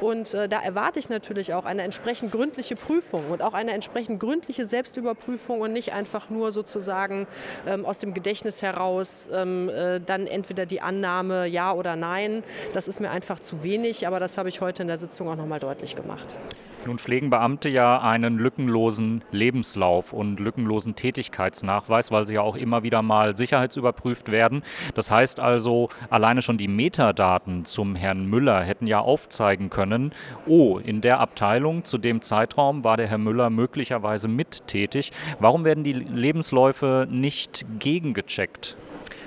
Und 0.00 0.34
äh, 0.34 0.48
da 0.48 0.60
erwarte 0.60 0.98
ich 0.98 1.08
natürlich 1.08 1.54
auch 1.54 1.64
eine 1.64 1.82
entsprechend 1.82 2.32
gründliche 2.32 2.76
Prüfung 2.86 3.30
und 3.30 3.42
auch 3.42 3.54
eine 3.54 3.72
entsprechend 3.72 4.20
gründliche 4.20 4.64
Selbstüberprüfung 4.64 5.60
und 5.60 5.72
nicht 5.72 5.92
einfach 5.92 6.30
nur 6.30 6.52
sozusagen 6.52 7.26
ähm, 7.66 7.84
aus 7.86 7.98
dem 7.98 8.14
Gedächtnis 8.14 8.62
heraus 8.62 9.30
ähm, 9.32 9.68
äh, 9.68 10.00
dann 10.00 10.26
entweder 10.26 10.66
die 10.66 10.80
Annahme 10.80 11.46
ja 11.46 11.72
oder 11.72 11.96
nein. 11.96 12.42
Das 12.72 12.88
ist 12.88 13.00
mir 13.00 13.10
einfach 13.10 13.38
zu 13.38 13.62
wenig 13.62 14.06
aber 14.06 14.20
das 14.20 14.38
habe 14.38 14.48
ich 14.48 14.60
heute 14.60 14.82
in 14.82 14.88
der 14.88 14.98
Sitzung 14.98 15.28
auch 15.28 15.36
nochmal 15.36 15.60
deutlich 15.60 15.96
gemacht. 15.96 16.36
Nun 16.84 16.98
pflegen 16.98 17.30
Beamte 17.30 17.68
ja 17.68 18.00
einen 18.00 18.38
lückenlosen 18.38 19.22
Lebenslauf 19.30 20.12
und 20.12 20.40
lückenlosen 20.40 20.96
Tätigkeitsnachweis, 20.96 22.10
weil 22.10 22.24
sie 22.24 22.34
ja 22.34 22.42
auch 22.42 22.56
immer 22.56 22.82
wieder 22.82 23.02
mal 23.02 23.36
sicherheitsüberprüft 23.36 24.32
werden. 24.32 24.62
Das 24.96 25.12
heißt 25.12 25.38
also, 25.38 25.90
alleine 26.10 26.42
schon 26.42 26.58
die 26.58 26.66
Metadaten 26.66 27.64
zum 27.64 27.94
Herrn 27.94 28.26
Müller 28.26 28.64
hätten 28.64 28.88
ja 28.88 28.98
aufzeigen 28.98 29.70
können, 29.70 30.10
oh, 30.46 30.78
in 30.78 31.00
der 31.02 31.20
Abteilung 31.20 31.84
zu 31.84 31.98
dem 31.98 32.20
Zeitraum 32.20 32.82
war 32.82 32.96
der 32.96 33.06
Herr 33.06 33.18
Müller 33.18 33.48
möglicherweise 33.48 34.26
mittätig. 34.26 35.12
Warum 35.38 35.64
werden 35.64 35.84
die 35.84 35.92
Lebensläufe 35.92 37.06
nicht 37.08 37.64
gegengecheckt? 37.78 38.76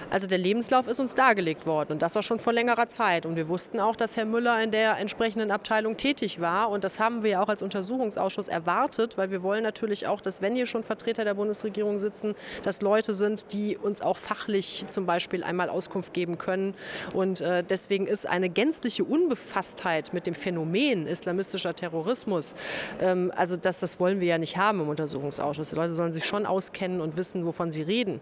Also 0.10 0.28
der 0.28 0.38
Lebenslauf 0.38 0.88
ist 0.88 1.00
uns 1.00 1.16
dargelegt 1.16 1.68
worden 1.68 1.94
und 1.94 2.02
das 2.02 2.16
auch 2.18 2.24
schon 2.24 2.40
vor 2.40 2.54
längerer 2.54 2.88
Zeit. 2.88 3.26
Und 3.26 3.36
wir 3.36 3.48
wussten 3.48 3.80
auch, 3.80 3.96
dass 3.96 4.18
Herr 4.18 4.26
Müller 4.26 4.62
in 4.62 4.72
der 4.72 4.98
entsprechenden 4.98 5.52
Abteilung 5.52 5.98
tätig 5.98 6.40
war. 6.40 6.70
Und 6.70 6.84
das 6.84 7.00
haben 7.00 7.24
wir 7.24 7.42
auch 7.42 7.50
als 7.50 7.62
Untersuchungsausschuss 7.62 8.48
erwartet, 8.48 9.18
weil 9.18 9.32
wir 9.32 9.44
wollen 9.44 9.64
natürlich 9.64 10.08
auch, 10.08 10.22
dass 10.22 10.42
wenn 10.42 10.56
hier 10.56 10.66
schon 10.66 10.84
Vertreter 10.84 11.24
der 11.24 11.34
Bundesregierung 11.34 11.98
sitzen, 11.98 12.36
dass 12.64 12.82
Leute 12.82 13.14
sind, 13.14 13.54
die 13.54 13.78
uns 13.78 14.02
auch 14.02 14.18
fachlich 14.18 14.86
zum 14.88 15.06
Beispiel 15.06 15.44
einmal 15.44 15.70
Auskunft 15.70 16.14
geben 16.14 16.38
können. 16.38 16.76
Und 17.14 17.42
äh, 17.42 17.64
deswegen 17.64 18.08
ist 18.08 18.28
eine 18.28 18.50
gänzliche 18.50 19.04
Unbefasstheit 19.04 20.14
mit 20.14 20.28
dem 20.28 20.36
Phänomen 20.36 21.08
islamistischer 21.08 21.74
Terrorismus, 21.74 22.56
ähm, 23.02 23.32
also 23.36 23.58
das, 23.58 23.80
das 23.80 24.00
wollen 24.00 24.20
wir 24.20 24.28
ja 24.28 24.38
nicht 24.38 24.58
haben 24.58 24.82
im 24.82 24.90
Untersuchungsausschuss. 24.90 25.70
Die 25.70 25.76
Leute 25.76 25.94
sollen 25.94 26.12
sich 26.12 26.26
schon 26.26 26.46
auskennen 26.46 27.02
und 27.02 27.18
wissen, 27.18 27.46
wovon 27.46 27.72
sie 27.72 27.82
reden. 27.82 28.20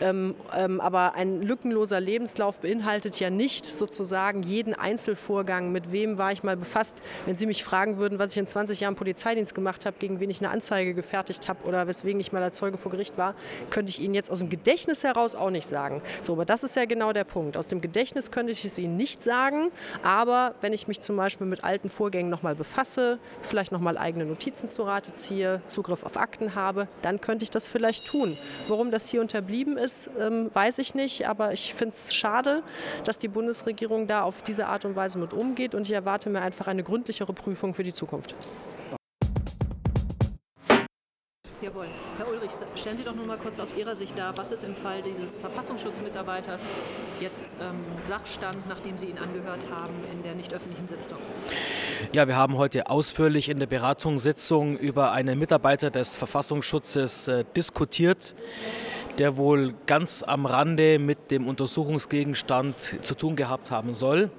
Ähm, 0.00 0.34
ähm, 0.56 0.80
aber 0.80 1.14
ein 1.14 1.23
lückenloser 1.24 2.00
Lebenslauf 2.00 2.60
beinhaltet 2.60 3.18
ja 3.20 3.30
nicht 3.30 3.66
sozusagen 3.66 4.42
jeden 4.42 4.74
Einzelvorgang, 4.74 5.72
mit 5.72 5.92
wem 5.92 6.18
war 6.18 6.32
ich 6.32 6.42
mal 6.42 6.56
befasst. 6.56 7.00
Wenn 7.26 7.36
Sie 7.36 7.46
mich 7.46 7.64
fragen 7.64 7.98
würden, 7.98 8.18
was 8.18 8.32
ich 8.32 8.38
in 8.38 8.46
20 8.46 8.80
Jahren 8.80 8.94
Polizeidienst 8.94 9.54
gemacht 9.54 9.86
habe, 9.86 9.96
gegen 9.98 10.20
wen 10.20 10.30
ich 10.30 10.40
eine 10.40 10.50
Anzeige 10.50 10.94
gefertigt 10.94 11.48
habe 11.48 11.64
oder 11.64 11.86
weswegen 11.86 12.20
ich 12.20 12.32
mal 12.32 12.42
als 12.42 12.56
Zeuge 12.56 12.76
vor 12.76 12.92
Gericht 12.92 13.18
war, 13.18 13.34
könnte 13.70 13.90
ich 13.90 14.00
Ihnen 14.00 14.14
jetzt 14.14 14.30
aus 14.30 14.38
dem 14.38 14.50
Gedächtnis 14.50 15.04
heraus 15.04 15.34
auch 15.34 15.50
nicht 15.50 15.66
sagen. 15.66 16.02
So, 16.22 16.34
aber 16.34 16.44
das 16.44 16.64
ist 16.64 16.76
ja 16.76 16.84
genau 16.84 17.12
der 17.12 17.24
Punkt. 17.24 17.56
Aus 17.56 17.68
dem 17.68 17.80
Gedächtnis 17.80 18.30
könnte 18.30 18.52
ich 18.52 18.64
es 18.64 18.78
Ihnen 18.78 18.96
nicht 18.96 19.22
sagen, 19.22 19.70
aber 20.02 20.54
wenn 20.60 20.72
ich 20.72 20.88
mich 20.88 21.00
zum 21.00 21.16
Beispiel 21.16 21.46
mit 21.46 21.64
alten 21.64 21.88
Vorgängen 21.88 22.30
nochmal 22.30 22.54
befasse, 22.54 23.18
vielleicht 23.42 23.72
nochmal 23.72 23.96
eigene 23.96 24.26
Notizen 24.26 24.68
zu 24.68 24.82
Rate 24.82 25.14
ziehe, 25.14 25.62
Zugriff 25.66 26.04
auf 26.04 26.16
Akten 26.16 26.54
habe, 26.54 26.88
dann 27.02 27.20
könnte 27.20 27.44
ich 27.44 27.50
das 27.50 27.68
vielleicht 27.68 28.06
tun. 28.06 28.36
Warum 28.68 28.90
das 28.90 29.08
hier 29.08 29.20
unterblieben 29.20 29.76
ist, 29.76 30.10
ähm, 30.20 30.50
weiß 30.52 30.78
ich 30.78 30.94
nicht 30.94 31.13
aber 31.22 31.52
ich 31.52 31.74
finde 31.74 31.94
es 31.94 32.14
schade, 32.14 32.62
dass 33.04 33.18
die 33.18 33.28
Bundesregierung 33.28 34.06
da 34.06 34.22
auf 34.22 34.42
diese 34.42 34.66
Art 34.66 34.84
und 34.84 34.96
Weise 34.96 35.18
mit 35.18 35.32
umgeht 35.32 35.74
und 35.74 35.82
ich 35.82 35.92
erwarte 35.92 36.30
mir 36.30 36.42
einfach 36.42 36.66
eine 36.66 36.82
gründlichere 36.82 37.32
Prüfung 37.32 37.74
für 37.74 37.82
die 37.82 37.92
Zukunft. 37.92 38.34
Jawohl. 41.64 41.86
Herr 42.18 42.28
Ulrich, 42.28 42.50
stellen 42.74 42.98
Sie 42.98 43.04
doch 43.04 43.14
noch 43.14 43.24
mal 43.24 43.38
kurz 43.38 43.58
aus 43.58 43.74
Ihrer 43.74 43.94
Sicht 43.94 44.18
dar, 44.18 44.36
was 44.36 44.50
ist 44.50 44.64
im 44.64 44.74
Fall 44.74 45.00
dieses 45.00 45.36
Verfassungsschutzmitarbeiters 45.36 46.66
jetzt 47.20 47.56
ähm, 47.58 47.80
Sachstand, 48.02 48.68
nachdem 48.68 48.98
Sie 48.98 49.06
ihn 49.06 49.16
angehört 49.16 49.66
haben 49.70 49.94
in 50.12 50.22
der 50.22 50.34
nicht 50.34 50.52
öffentlichen 50.52 50.86
Sitzung? 50.88 51.16
Ja, 52.12 52.28
wir 52.28 52.36
haben 52.36 52.58
heute 52.58 52.90
ausführlich 52.90 53.48
in 53.48 53.60
der 53.60 53.66
Beratungssitzung 53.66 54.76
über 54.76 55.12
einen 55.12 55.38
Mitarbeiter 55.38 55.90
des 55.90 56.14
Verfassungsschutzes 56.14 57.28
äh, 57.28 57.44
diskutiert 57.56 58.34
der 59.18 59.36
wohl 59.36 59.74
ganz 59.86 60.22
am 60.22 60.46
Rande 60.46 60.98
mit 60.98 61.30
dem 61.30 61.46
Untersuchungsgegenstand 61.46 63.04
zu 63.04 63.14
tun 63.14 63.36
gehabt 63.36 63.70
haben 63.70 63.94
soll. 63.94 64.30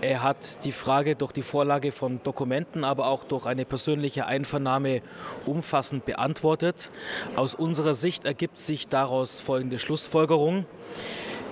Er 0.00 0.22
hat 0.22 0.64
die 0.66 0.72
Frage 0.72 1.16
durch 1.16 1.32
die 1.32 1.42
Vorlage 1.42 1.90
von 1.90 2.22
Dokumenten, 2.22 2.84
aber 2.84 3.06
auch 3.06 3.24
durch 3.24 3.46
eine 3.46 3.64
persönliche 3.64 4.26
Einvernahme 4.26 5.00
umfassend 5.46 6.04
beantwortet. 6.04 6.90
Aus 7.36 7.54
unserer 7.54 7.94
Sicht 7.94 8.26
ergibt 8.26 8.58
sich 8.58 8.86
daraus 8.88 9.40
folgende 9.40 9.78
Schlussfolgerung. 9.78 10.66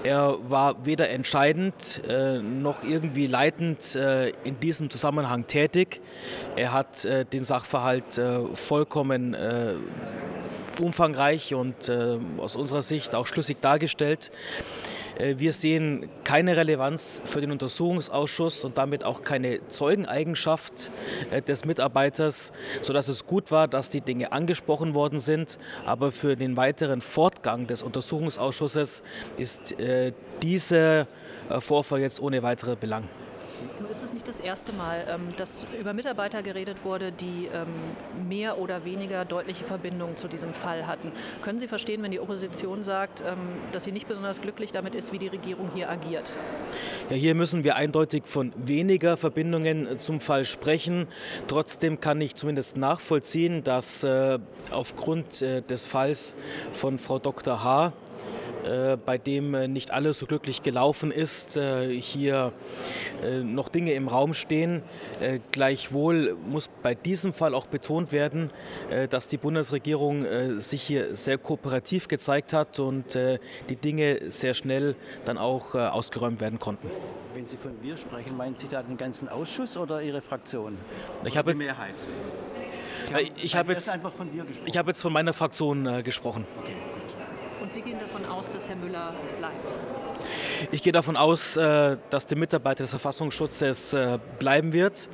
Er 0.05 0.37
war 0.49 0.85
weder 0.85 1.09
entscheidend 1.11 2.03
äh, 2.09 2.41
noch 2.41 2.83
irgendwie 2.83 3.29
leitend 3.29 3.95
äh, 3.95 4.31
in 4.45 4.59
diesem 4.59 4.91
Zusammenhang 4.91 5.47
tätig. 5.47 6.01
Er 6.57 6.73
hat 6.73 7.05
äh, 7.05 7.25
den 7.25 7.45
Sachverhalt 7.45 8.19
äh, 8.19 8.41
vollkommen 8.55 9.33
äh, 9.33 9.75
umfangreich 10.81 11.55
und 11.55 11.89
äh, 11.89 12.19
aus 12.39 12.57
unserer 12.57 12.83
Sicht 12.83 13.15
auch 13.15 13.27
schlüssig 13.27 13.59
dargestellt. 13.61 14.31
Äh, 15.19 15.35
wir 15.39 15.53
sehen 15.53 16.09
keine 16.25 16.57
Relevanz 16.57 17.21
für 17.25 17.41
den 17.41 17.51
Untersuchungsausschuss 17.51 18.65
und 18.65 18.79
damit 18.79 19.05
auch 19.05 19.23
keine 19.23 19.67
Zeugeneigenschaft 19.69 20.91
äh, 21.31 21.43
des 21.43 21.65
Mitarbeiters, 21.65 22.53
sodass 22.83 23.09
es 23.09 23.27
gut 23.27 23.51
war, 23.51 23.69
dass 23.69 23.91
die 23.91 24.01
Dinge 24.01 24.33
angesprochen 24.33 24.95
worden 24.95 25.19
sind. 25.19 25.59
Aber 25.87 26.13
für 26.13 26.37
den 26.37 26.57
weiteren 26.57 27.01
Fortgang 27.01 27.67
des 27.67 27.83
Untersuchungsausschusses 27.83 29.03
ist 29.37 29.79
äh, 29.81 30.13
dieser 30.43 31.07
Vorfall 31.59 32.01
jetzt 32.01 32.21
ohne 32.23 32.43
weitere 32.43 32.77
Belang. 32.77 33.05
Nun 33.81 33.91
ist 33.91 34.03
es 34.03 34.13
nicht 34.13 34.29
das 34.29 34.41
erste 34.41 34.73
Mal, 34.73 35.07
ähm, 35.09 35.35
dass 35.37 35.67
über 35.79 35.93
Mitarbeiter 35.93 36.43
geredet 36.43 36.85
wurde, 36.85 37.13
die 37.13 37.49
ähm, 37.53 37.67
mehr 38.29 38.59
oder 38.59 38.85
weniger 38.85 39.25
deutliche 39.25 39.65
Verbindungen 39.65 40.17
zu 40.17 40.29
diesem 40.29 40.53
Fall 40.53 40.87
hatten. 40.87 41.13
Können 41.43 41.59
Sie 41.59 41.69
verstehen, 41.69 42.03
wenn 42.03 42.11
die 42.11 42.21
Opposition 42.21 42.83
sagt, 42.85 43.23
ähm, 43.23 43.37
dass 43.73 43.85
sie 43.85 43.93
nicht 43.93 44.09
besonders 44.09 44.41
glücklich 44.41 44.73
damit 44.73 44.95
ist, 44.95 45.13
wie 45.13 45.19
die 45.19 45.29
Regierung 45.29 45.71
hier 45.75 45.91
agiert? 45.91 46.37
Ja, 47.11 47.17
hier 47.17 47.35
müssen 47.35 47.65
wir 47.65 47.77
eindeutig 47.77 48.25
von 48.27 48.53
weniger 48.57 49.17
Verbindungen 49.17 49.99
zum 49.99 50.21
Fall 50.21 50.45
sprechen. 50.45 51.09
Trotzdem 51.47 52.01
kann 52.01 52.21
ich 52.21 52.35
zumindest 52.35 52.77
nachvollziehen, 52.77 53.63
dass 53.65 54.05
äh, 54.05 54.39
aufgrund 54.71 55.43
äh, 55.43 55.63
des 55.63 55.87
Falls 55.87 56.37
von 56.73 56.99
Frau 56.99 57.19
Dr. 57.19 57.63
H 57.63 57.89
äh, 57.89 57.93
bei 59.05 59.19
dem 59.19 59.55
äh, 59.55 59.69
nicht 59.69 59.91
alles 59.91 60.19
so 60.19 60.27
glücklich 60.27 60.63
gelaufen 60.63 61.11
ist, 61.11 61.57
äh, 61.57 61.89
hier 62.01 62.53
noch 63.45 63.69
Dinge 63.69 63.93
im 63.93 64.09
Raum 64.09 64.35
stehen. 64.35 64.83
Gleichwohl 65.53 66.37
muss 66.49 66.69
bei 66.83 66.95
diesem 66.95 67.33
Fall 67.33 67.55
auch 67.55 67.67
betont 67.67 68.11
werden, 68.11 68.51
dass 69.11 69.29
die 69.29 69.37
Bundesregierung 69.37 70.25
sich 70.59 70.83
hier 70.83 71.15
sehr 71.15 71.39
kooperativ 71.39 72.09
gezeigt 72.09 72.53
hat 72.53 72.81
und 72.81 73.15
die 73.15 73.77
Dinge 73.77 74.31
sehr 74.31 74.55
schnell 74.55 74.97
dann 75.25 75.39
auch 75.39 75.75
ausgeräumt 75.75 76.41
werden 76.41 76.59
konnten. 76.59 76.91
Wenn 77.35 77.47
Sie 77.47 77.57
von 77.57 77.73
wir 77.81 77.97
sprechen, 77.97 78.37
meinen 78.37 78.57
Sie 78.57 78.69
da 78.69 78.83
den 78.83 78.97
ganzen 78.97 79.29
Ausschuss 79.29 79.77
oder 79.77 80.03
Ihre 80.03 80.21
Fraktion? 80.21 80.77
Ich 81.25 81.37
habe, 81.37 81.53
die 81.53 81.59
Mehrheit. 81.59 81.95
ich 83.41 83.55
habe 83.55 83.73
jetzt, 83.73 83.89
hab 83.89 84.89
jetzt 84.89 85.01
von 85.01 85.13
meiner 85.13 85.33
Fraktion 85.33 86.03
gesprochen. 86.03 86.45
Okay. 86.61 86.75
Und 87.73 87.77
Sie 87.77 87.91
gehen 87.91 88.01
davon 88.01 88.27
aus, 88.27 88.51
dass 88.51 88.69
Herr 88.69 88.77
Müller 88.77 89.15
bleibt? 89.39 89.79
Ich 90.73 90.83
gehe 90.83 90.93
davon 90.93 91.17
aus, 91.17 91.57
äh, 91.57 91.97
dass 92.11 92.27
der 92.27 92.37
Mitarbeiter 92.37 92.85
des 92.85 92.91
Verfassungsschutzes 92.91 93.95
äh, 93.95 94.19
bleiben 94.39 94.75
wird. 94.75 95.09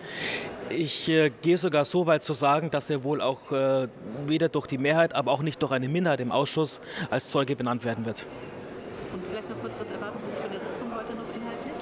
Ich 0.68 1.08
äh, 1.08 1.30
gehe 1.40 1.56
sogar 1.56 1.84
so 1.84 2.08
weit 2.08 2.24
zu 2.24 2.32
sagen, 2.32 2.68
dass 2.70 2.90
er 2.90 3.04
wohl 3.04 3.20
auch 3.20 3.52
weder 4.26 4.48
durch 4.48 4.66
die 4.66 4.76
Mehrheit, 4.76 5.14
aber 5.14 5.30
auch 5.30 5.42
nicht 5.42 5.62
durch 5.62 5.70
eine 5.70 5.88
Minderheit 5.88 6.18
im 6.18 6.32
Ausschuss 6.32 6.80
als 7.10 7.30
Zeuge 7.30 7.54
benannt 7.54 7.84
werden 7.84 8.04
wird. 8.04 8.26
Und 9.12 9.24
vielleicht 9.24 9.48
noch 9.48 9.60
kurz, 9.60 9.78
was 9.78 9.90
erwarten 9.90 10.20
Sie 10.20 10.30
sich 10.30 10.40
von 10.40 10.50
der 10.50 10.58
Sitzung 10.58 10.88
heute 10.96 11.12
noch 11.12 11.32
inhaltlich? 11.32 11.74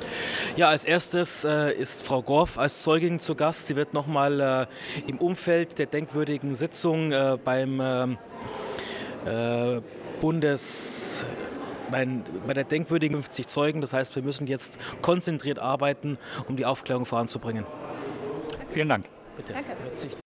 Ja, 0.56 0.68
als 0.68 0.84
erstes 0.84 1.46
äh, 1.46 1.72
ist 1.72 2.06
Frau 2.06 2.20
Gorf 2.20 2.58
als 2.58 2.82
Zeugin 2.82 3.18
zu 3.18 3.34
Gast. 3.34 3.68
Sie 3.68 3.76
wird 3.76 3.94
nochmal 3.94 4.68
im 5.06 5.16
Umfeld 5.16 5.78
der 5.78 5.86
denkwürdigen 5.86 6.54
Sitzung 6.54 7.14
beim 7.46 8.18
Bundes 10.20 11.26
mein, 11.90 12.24
bei 12.46 12.54
der 12.54 12.64
denkwürdigen 12.64 13.16
50 13.16 13.46
Zeugen. 13.46 13.80
Das 13.80 13.92
heißt, 13.92 14.16
wir 14.16 14.22
müssen 14.22 14.46
jetzt 14.46 14.78
konzentriert 15.02 15.58
arbeiten, 15.58 16.18
um 16.48 16.56
die 16.56 16.66
Aufklärung 16.66 17.04
voranzubringen. 17.04 17.64
Vielen 18.70 18.88
Dank. 18.88 19.06
Bitte. 19.36 19.52
Danke. 19.52 20.16